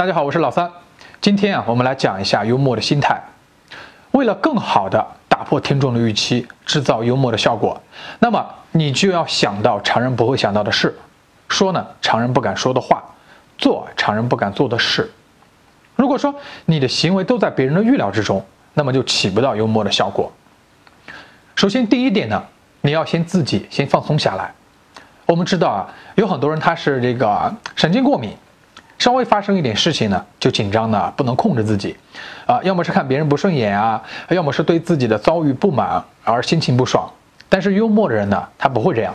[0.00, 0.72] 大家好，我是老三。
[1.20, 3.20] 今天啊，我们来讲一下幽默的心态。
[4.12, 7.78] 为了更好的打破听众的预期，制造幽默的效果，
[8.18, 10.98] 那么你就要想到常人不会想到的事，
[11.50, 13.04] 说呢常人不敢说的话，
[13.58, 15.12] 做常人不敢做的事。
[15.96, 18.42] 如果说你的行为都在别人的预料之中，
[18.72, 20.32] 那么就起不到幽默的效果。
[21.56, 22.42] 首先，第一点呢，
[22.80, 24.50] 你要先自己先放松下来。
[25.26, 28.34] 我们知道啊，有很多人他是这个神经过敏。
[29.00, 31.96] 稍微发生一点事情呢，就紧张呢，不能控制自己，
[32.44, 37.10] 啊，要么是看别人不顺眼啊，要么是对自己的遭遇不满而心情不爽。
[37.48, 39.14] 但是幽默的人呢，他不会这样，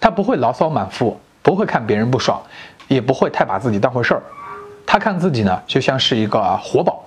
[0.00, 2.42] 他不会牢骚满腹，不会看别人不爽，
[2.88, 4.22] 也不会太把自己当回事儿。
[4.84, 7.04] 他看自己呢，就像是一个活宝。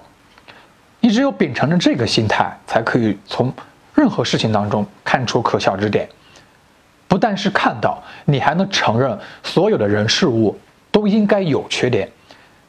[1.02, 3.54] 你只有秉承着这个心态，才可以从
[3.94, 6.08] 任何事情当中看出可笑之点。
[7.09, 10.58] 不但是看到，你还能承认所有的人事物。
[10.95, 12.09] 都应该有缺点，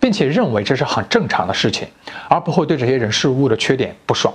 [0.00, 1.86] 并且认为这是很正常的事情，
[2.28, 4.34] 而不会对这些人事物的缺点不爽。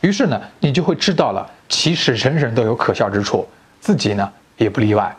[0.00, 3.46] 于是呢，你就会知道了，其实人人都有可笑之处，
[3.80, 5.14] 自己呢也不例外。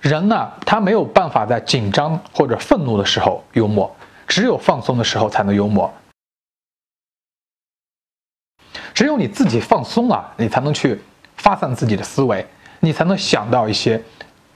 [0.00, 3.94] 人呢，他没有办法在紧张或者愤怒的时候幽默，
[4.26, 5.92] 只有放松的时候才能幽默。
[8.94, 10.98] 只有你自己放松了，你才能去
[11.36, 12.46] 发散自己的思维，
[12.80, 14.02] 你才能想到一些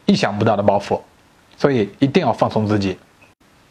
[0.06, 0.98] 意想不到的包袱。
[1.58, 2.96] 所以一定要放松自己，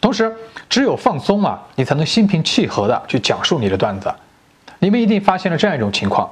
[0.01, 0.29] 同时
[0.69, 4.13] 只有放松啊，你才能心平气和的去讲述你的段子。
[4.79, 6.29] 你们一定发现了这样一种情况：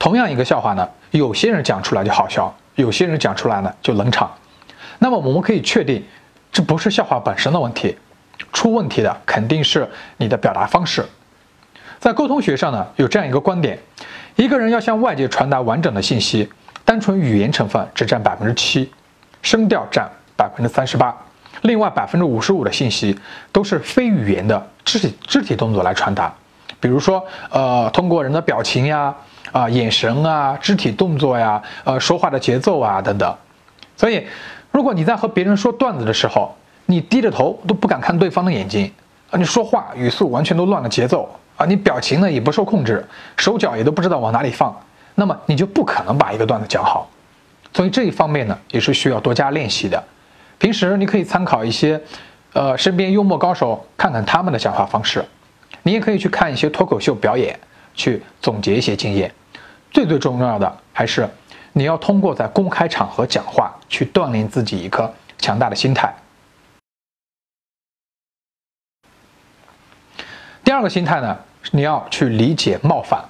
[0.00, 4.28] 同样一个笑话呢，有些人讲出来就好笑，有些人讲出来呢就冷场。
[4.98, 6.04] 那么我们可以确定，
[6.50, 7.96] 这不是笑话本身的问题，
[8.52, 11.06] 出问题的肯定是你的表达方式。
[12.00, 13.78] 在沟通学上呢，有这样一个观点：
[14.34, 16.50] 一个人要向外界传达完整的信息，
[16.84, 18.92] 单纯语言成分只占百分之七，
[19.40, 20.10] 声调占。
[20.40, 21.14] 百分之三十八，
[21.60, 23.14] 另外百分之五十五的信息
[23.52, 26.32] 都是非语言的肢体肢体动作来传达，
[26.80, 29.14] 比如说，呃，通过人的表情呀，
[29.52, 33.36] 啊，眼神啊，肢体动作呀，呃，说话的节奏啊等等。
[33.98, 34.26] 所以，
[34.70, 36.56] 如果你在和别人说段子的时候，
[36.86, 38.90] 你低着头都不敢看对方的眼睛，
[39.30, 43.06] 啊，你说话语速完全都乱了节奏，啊，你表情呢也不受控制，
[43.36, 44.74] 手脚也都不知道往哪里放，
[45.16, 47.06] 那么你就不可能把一个段子讲好。
[47.74, 50.02] 所以这一方面呢，也是需要多加练习的。
[50.60, 51.98] 平时你可以参考一些，
[52.52, 55.24] 呃，身边幽默高手，看看他们的讲话方式。
[55.82, 57.58] 你也可以去看一些脱口秀表演，
[57.94, 59.34] 去总结一些经验。
[59.90, 61.26] 最最重要的还是，
[61.72, 66.14] 你要通过在公开场合讲话，去锻炼自己一颗强大的心态。
[70.62, 71.38] 第二个心态呢，
[71.70, 73.24] 你要去理解冒犯。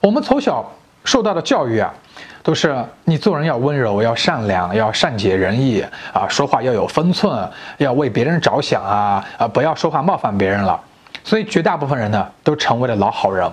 [0.00, 0.68] 我们从小
[1.04, 1.94] 受到的教育啊。
[2.42, 5.82] 都是你做人要温柔，要善良，要善解人意
[6.12, 10.78] 啊，说话要有分寸，要为别人着想啊啊，不要说话冒犯别人了。
[11.24, 13.50] 所以绝大部分人呢，都成为了老好人。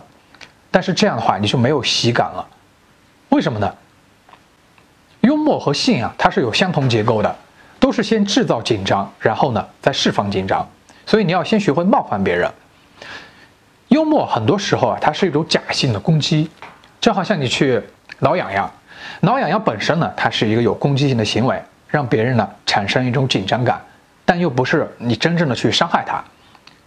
[0.69, 2.45] 但是这样的话，你就没有喜感了。
[3.29, 3.73] 为什么呢？
[5.21, 7.33] 幽默和性啊，它是有相同结构的，
[7.79, 10.67] 都是先制造紧张，然后呢再释放紧张。
[11.05, 12.51] 所以你要先学会冒犯别人。
[13.87, 16.49] 幽默很多时候啊，它是一种假性的攻击，
[17.01, 17.81] 就好像你去
[18.19, 18.71] 挠痒痒。
[19.19, 23.81] 挠痒痒本身呢，它是一个有攻击性的行为，让别人呢产生一种紧张感，
[24.23, 26.23] 但又不是你真正的去伤害他，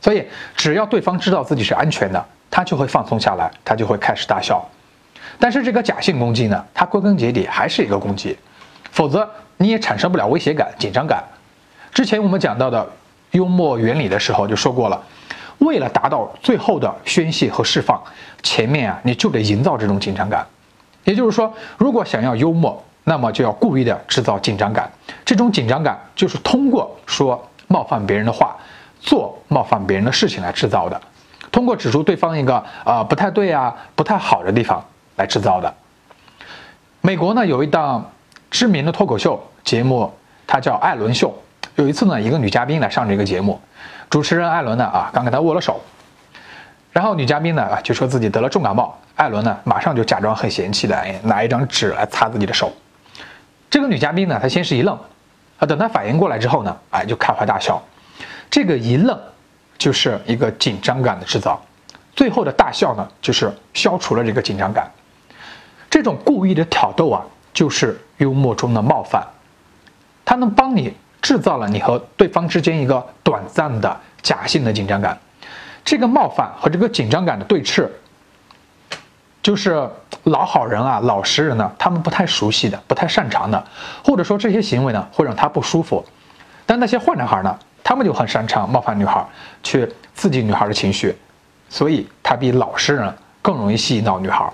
[0.01, 0.25] 所以
[0.57, 4.65] 只要对方知道自己是安全的，他就会放松下来，他就会开始大笑。
[5.41, 8.39] 但是这个假性攻击呢，它归根结底还是一个攻击，
[8.93, 11.25] 否则你也产生不了威胁感、紧张感。
[11.93, 12.89] 之前我们讲到的
[13.33, 15.03] 幽默原理的时候就说过了，
[15.59, 18.01] 为了达到最后的宣泄和释放，
[18.45, 20.47] 前面啊你就得营造这种紧张感。
[21.03, 24.89] 也就是说，如果想要幽默，那么就要故意的制造紧张感。
[25.25, 28.57] 这种紧张感就是通过说冒犯别人的话，
[29.01, 30.99] 做冒犯别人的事情来制造的，
[31.51, 34.83] 通过指出对方一个啊不太对啊、不太好的地方
[35.17, 35.75] 来制造的。
[37.03, 38.11] 美国呢有一档
[38.51, 40.11] 知名的脱口秀节目，
[40.47, 41.35] 它叫艾伦秀。
[41.77, 43.61] 有一次呢，一个女嘉宾来上这个节目，
[44.09, 45.81] 主持人艾伦呢啊刚跟她握了手，
[46.95, 48.97] 然后女嘉宾呢啊就说自己得了重感冒。
[49.17, 52.73] 艾伦呢，马上就假装很嫌弃的，哎，拿一张纸来擦自己的手。
[53.69, 54.97] 这个女嘉宾呢，她先是一愣，
[55.59, 57.83] 啊，等她反应过来之后呢，哎，就开怀大笑。
[58.49, 59.19] 这个一愣，
[59.77, 61.61] 就是一个紧张感的制造。
[62.15, 64.89] 最后的大笑呢，就是消除了这个紧张感。
[65.91, 69.25] 这种故意的挑逗啊，就是幽默中的冒犯。
[70.25, 70.93] 它能帮你
[71.23, 75.17] 制造了你和对方之间一个短暂的假性的紧张感。
[75.85, 77.89] 这个冒犯和这个紧张感的对峙。
[79.43, 79.87] 就是
[80.23, 83.63] 老好人啊，老实人呢，他们不太熟悉的，不太擅长的，
[84.03, 86.03] 或者说这些行为呢会让他不舒服。
[86.65, 89.23] 但那些坏男孩呢，他们就很擅长冒犯女孩，
[89.63, 91.15] 去刺激女孩的情绪，
[91.69, 94.51] 所以他比老实人更容易吸引到女孩。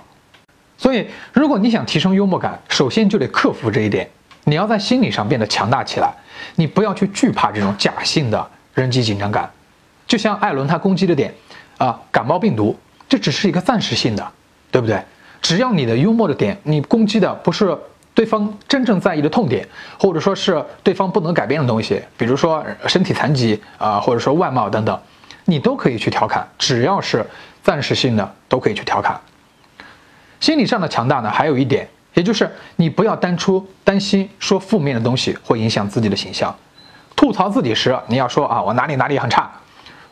[0.77, 4.09] 所以，如果你想提升幽默感，首先就得克服这一点。
[4.43, 6.13] 你要在心理上变得强大起来，
[6.55, 9.49] 你不要去惧怕这种假性的人际紧张感。
[10.11, 11.33] 就像艾伦他攻击的点，
[11.77, 12.77] 啊，感冒病毒，
[13.07, 14.31] 这只是一个暂时性的，
[14.69, 15.01] 对不对？
[15.41, 17.73] 只要你的幽默的点，你攻击的不是
[18.13, 19.65] 对方真正在意的痛点，
[19.97, 24.99] 或者说是对方不能改变的东西，比如说身体残疾啊，或者说外貌等等，
[25.45, 27.25] 你都可以去调侃，只要是
[27.63, 29.17] 暂时性的，都可以去调侃。
[30.41, 36.53] 心理上的强大呢，还有一点，也就是你不要单出担心说负面的东西会影响自己的形象。
[37.15, 39.43] 吐槽自己时，你要说啊，我哪里哪里很差；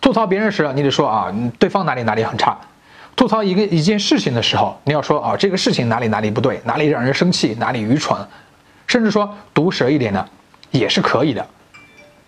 [0.09, 2.57] 吐槽别人时，你得说啊，对方哪里哪里很差。
[3.15, 8.17] 吐槽一个一件事情的时候，你要说啊，这个事情哪里哪里不对，哪里让人生气，哪里愚蠢，
[8.88, 10.25] 甚至说毒舌一点呢，
[10.71, 11.45] 也是可以的。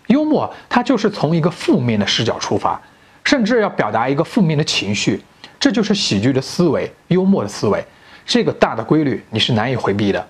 [0.06, 2.80] 幽默它就是从一个负面的视角出发，
[3.24, 5.20] 甚至要表达一个负面的情绪。
[5.58, 7.84] 这就是喜剧的思维，幽默的思维，
[8.24, 10.24] 这个大的规律你是难以回避的。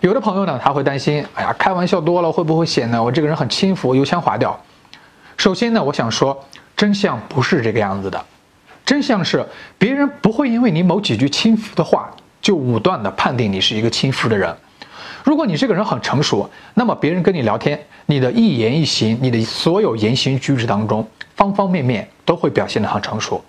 [0.00, 4.58] 有的朋友呢，他会担心，哎呀，开玩笑多了会不会显得我这个人很轻浮、油腔滑调？
[5.38, 6.44] 首先呢，我想说，
[6.76, 8.24] 真相不是这个样子的。
[8.84, 9.46] 真相是，
[9.78, 12.10] 别人不会因为你某几句轻浮的话，
[12.40, 14.54] 就武断的判定你是一个轻浮的人。
[15.22, 23.42] 如果你这个人很成熟，那么别人跟你聊天，你的一言一行，你的所有言行举止当中，方方面面都会表现得很成熟。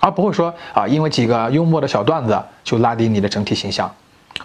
[0.00, 3.88] 而不会说啊，因为几个幽默的小段子就拉低你的整体形象，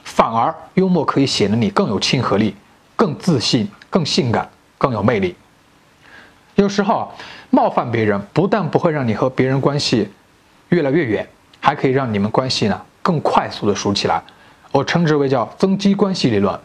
[0.03, 2.55] 反而幽默可以显得你更有亲和力、
[2.95, 4.47] 更自信、更性感、
[4.77, 5.35] 更有魅力。
[6.53, 7.11] 有时候
[7.49, 10.09] 冒犯别人不但不会让你和别人关系
[10.69, 11.27] 越来越远，
[11.59, 14.21] 还可以让你们关系呢更快速的熟起来。
[14.71, 16.59] 我称之为叫增肌关系理论。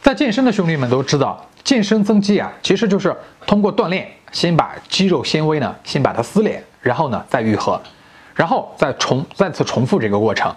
[0.00, 3.16] 在健身的兄弟们都知道，健身增肌啊，其实就是
[3.46, 4.10] 通过锻炼。
[4.32, 7.78] 先把肌肉纤维呢，先把它撕裂，然后呢再愈合，
[8.34, 10.56] 然后再重再次重复这个过程，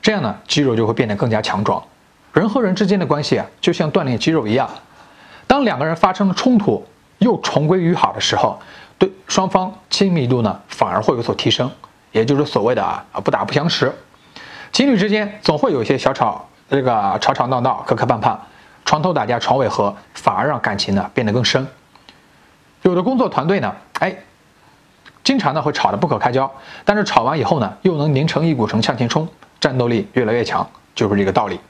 [0.00, 1.80] 这样呢肌肉就会变得更加强壮。
[2.32, 4.68] 人和人之间的关系啊，就像锻炼肌肉一样，
[5.52, 6.82] 当两个人发生了冲突
[7.18, 8.58] 又重归于好的时候，
[8.96, 11.70] 对双方亲密度呢反而会有所提升，
[12.10, 13.92] 也就是所谓的啊不打不相识。
[14.72, 18.34] 情侣之间总会有一些小吵，这个吵吵闹闹、磕磕绊绊，
[18.86, 21.68] 床头打架床尾和，反而让感情呢变得更深。
[22.80, 24.16] 有的工作团队呢，哎，
[25.22, 26.50] 经常呢会吵得不可开交，
[26.86, 29.28] 但是吵完以后呢，又能拧成一股绳向前冲，
[29.60, 31.60] 战斗力越来越强，就是这个道理。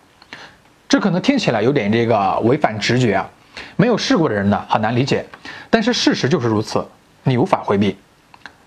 [0.88, 3.28] 这可能听起来有点这个违反直觉啊，
[3.76, 5.24] 没有试过的人呢很难理解，
[5.70, 6.86] 但是事实就是如此，
[7.24, 7.96] 你无法回避。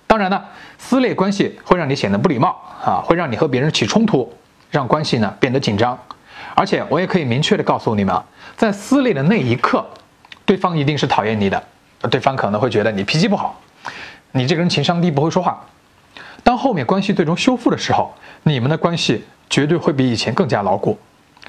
[0.08, 0.44] 当然呢，
[0.78, 4.32] 撕裂关系会让你显得不礼貌啊，会让你和别人起冲突，
[4.70, 5.98] 让关系呢变得紧张。
[6.54, 8.16] 而且我也可以明确的告诉你们，
[8.56, 9.86] 在撕裂的那一刻，
[10.46, 11.62] 对方一定是讨厌你的。
[12.12, 13.60] 对方可能会觉得你脾气不好，
[14.32, 15.66] 你这个人情商低，不会说话。
[16.44, 18.14] 当后面关系最终修复的时候，
[18.44, 20.98] 你们的关系绝对会比以前更加牢固，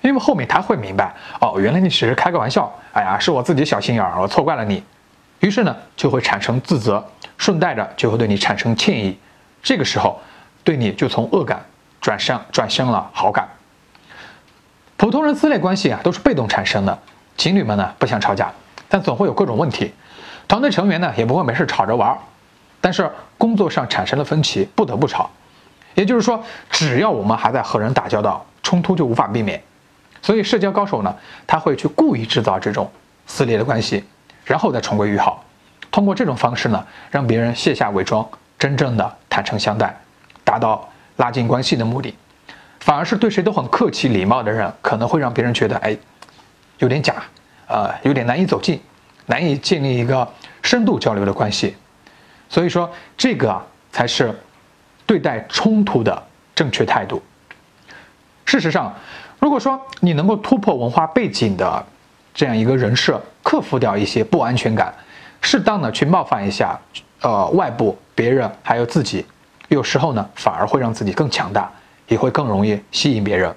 [0.03, 4.83] 因为后面他会明白，哦，原来你只是开个玩笑，哎呀，是我自己小心眼儿，我错怪了你。
[5.41, 7.05] 于是呢，就会产生自责，
[7.37, 9.19] 顺带着就会对你产生歉意。
[9.63, 10.21] 这个时候，
[10.65, 11.65] 对你就从恶感
[12.01, 13.49] 转向转向了好感。
[14.97, 16.99] 普通人撕裂关系啊，都是被动产生的。
[17.37, 18.51] 情侣们呢，不想吵架，
[18.89, 19.93] 但总会有各种问题。
[20.49, 22.17] 团队成员呢也不会没事吵着玩儿，
[22.81, 25.29] 但是工作上产生了分歧，不得不吵。
[25.95, 29.63] 也就是说，只要我们还在和人打交道，冲突就无法避免。
[30.27, 31.17] 所以社交高手呢，
[31.47, 32.91] 他会去故意制造这种
[33.29, 34.03] 撕裂的关系，
[34.45, 35.45] 然后再重归于好。
[35.93, 38.29] 通过这种方式呢，让别人卸下伪装，
[38.59, 39.97] 真正的坦诚相待，
[40.43, 42.13] 达到拉近关系的目的。
[42.81, 45.97] 反而是对谁都很客气礼貌的人，可能会让别人觉得哎，
[46.79, 47.23] 有点假，
[47.69, 48.83] 呃，有点难以走近。
[49.27, 50.29] 难以建立一个
[50.61, 51.77] 深度交流的关系，
[52.49, 54.37] 所以说这个才是
[55.07, 56.21] 对待冲突的
[56.53, 57.23] 正确态度。
[58.45, 58.95] 事实上，
[59.47, 61.87] 如果说你能够突破文化背景的
[62.35, 64.93] 这样一个人设，克服掉一些不安全感，
[65.41, 66.77] 适当的去冒犯一下，
[67.21, 69.25] 呃，外部别人还有自己，
[69.69, 71.71] 有时候呢，反而会让自己更强大，
[72.09, 73.55] 也会更容易吸引别人。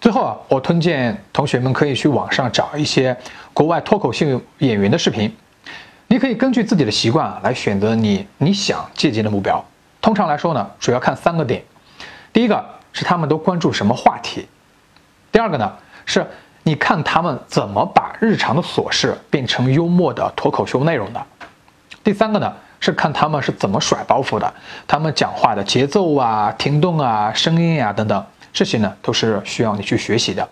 [0.00, 3.14] 最后啊，我推荐同学们可以去网上找一些
[3.52, 5.30] 国外脱口秀演员的视频，
[6.06, 9.62] 你可以根据自己的习惯来选择你你想借鉴的目标。
[10.00, 11.62] 通常来说呢，主要看三个点：
[12.32, 12.64] 第一个
[12.94, 14.44] 是他们都关注什么话题；
[15.30, 15.70] 第二个呢
[16.06, 16.26] 是
[16.62, 21.20] 你看他们怎么把日常的琐事变成幽默的脱口秀内容的；
[22.02, 24.54] 第三个呢是看他们是怎么甩包袱的，
[24.86, 28.24] 他们讲话的节奏啊、停顿啊、声音啊等等。
[28.52, 30.48] 这些呢，都是需要你去学习的。